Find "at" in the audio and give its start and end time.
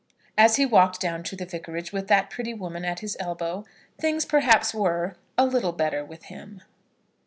2.83-3.01